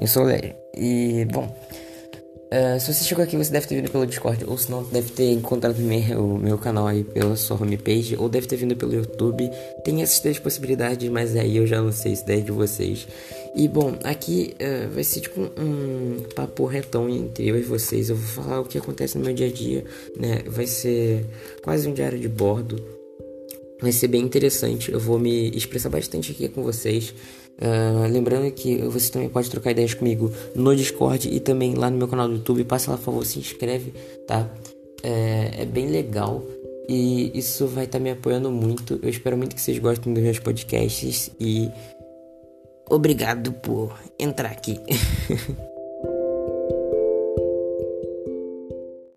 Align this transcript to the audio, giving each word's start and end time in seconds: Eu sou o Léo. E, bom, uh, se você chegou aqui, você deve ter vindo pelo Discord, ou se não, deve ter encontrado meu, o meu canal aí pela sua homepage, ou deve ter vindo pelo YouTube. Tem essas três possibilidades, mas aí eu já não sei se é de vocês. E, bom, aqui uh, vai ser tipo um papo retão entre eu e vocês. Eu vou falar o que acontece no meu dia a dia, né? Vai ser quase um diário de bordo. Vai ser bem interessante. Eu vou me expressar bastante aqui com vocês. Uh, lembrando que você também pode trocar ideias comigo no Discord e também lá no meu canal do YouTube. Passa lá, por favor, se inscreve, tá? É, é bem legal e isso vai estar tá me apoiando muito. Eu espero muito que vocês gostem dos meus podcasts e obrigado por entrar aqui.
Eu 0.00 0.06
sou 0.06 0.24
o 0.24 0.26
Léo. 0.26 0.54
E, 0.76 1.24
bom, 1.26 1.44
uh, 1.44 2.80
se 2.80 2.92
você 2.92 3.04
chegou 3.04 3.22
aqui, 3.22 3.36
você 3.36 3.50
deve 3.50 3.66
ter 3.66 3.76
vindo 3.76 3.90
pelo 3.90 4.06
Discord, 4.06 4.44
ou 4.46 4.56
se 4.56 4.70
não, 4.70 4.82
deve 4.84 5.10
ter 5.10 5.32
encontrado 5.32 5.78
meu, 5.78 6.24
o 6.24 6.38
meu 6.38 6.58
canal 6.58 6.86
aí 6.86 7.04
pela 7.04 7.36
sua 7.36 7.56
homepage, 7.56 8.16
ou 8.16 8.28
deve 8.28 8.46
ter 8.46 8.56
vindo 8.56 8.76
pelo 8.76 8.94
YouTube. 8.94 9.50
Tem 9.84 10.02
essas 10.02 10.20
três 10.20 10.38
possibilidades, 10.38 11.08
mas 11.08 11.36
aí 11.36 11.56
eu 11.56 11.66
já 11.66 11.80
não 11.80 11.92
sei 11.92 12.16
se 12.16 12.24
é 12.32 12.36
de 12.36 12.52
vocês. 12.52 13.06
E, 13.54 13.68
bom, 13.68 13.94
aqui 14.04 14.54
uh, 14.60 14.90
vai 14.90 15.04
ser 15.04 15.20
tipo 15.20 15.40
um 15.40 16.22
papo 16.34 16.64
retão 16.66 17.08
entre 17.08 17.48
eu 17.48 17.58
e 17.58 17.62
vocês. 17.62 18.10
Eu 18.10 18.16
vou 18.16 18.44
falar 18.44 18.60
o 18.60 18.64
que 18.64 18.78
acontece 18.78 19.18
no 19.18 19.24
meu 19.24 19.34
dia 19.34 19.46
a 19.46 19.52
dia, 19.52 19.84
né? 20.18 20.42
Vai 20.46 20.66
ser 20.66 21.24
quase 21.62 21.88
um 21.88 21.92
diário 21.92 22.18
de 22.18 22.28
bordo. 22.28 22.97
Vai 23.80 23.92
ser 23.92 24.08
bem 24.08 24.22
interessante. 24.22 24.90
Eu 24.90 24.98
vou 24.98 25.18
me 25.18 25.50
expressar 25.50 25.88
bastante 25.88 26.32
aqui 26.32 26.48
com 26.48 26.62
vocês. 26.62 27.14
Uh, 27.60 28.10
lembrando 28.10 28.50
que 28.52 28.78
você 28.82 29.10
também 29.10 29.28
pode 29.28 29.50
trocar 29.50 29.72
ideias 29.72 29.94
comigo 29.94 30.32
no 30.54 30.74
Discord 30.74 31.28
e 31.28 31.40
também 31.40 31.74
lá 31.74 31.90
no 31.90 31.96
meu 31.96 32.08
canal 32.08 32.28
do 32.28 32.34
YouTube. 32.34 32.64
Passa 32.64 32.90
lá, 32.90 32.96
por 32.96 33.04
favor, 33.04 33.26
se 33.26 33.38
inscreve, 33.38 33.92
tá? 34.26 34.48
É, 35.02 35.62
é 35.62 35.64
bem 35.64 35.88
legal 35.88 36.44
e 36.88 37.30
isso 37.38 37.66
vai 37.66 37.84
estar 37.84 37.98
tá 37.98 38.02
me 38.02 38.10
apoiando 38.10 38.50
muito. 38.50 38.98
Eu 39.02 39.08
espero 39.10 39.36
muito 39.36 39.54
que 39.54 39.60
vocês 39.60 39.78
gostem 39.78 40.12
dos 40.12 40.22
meus 40.22 40.38
podcasts 40.38 41.30
e 41.38 41.70
obrigado 42.88 43.52
por 43.52 43.96
entrar 44.18 44.50
aqui. 44.50 44.80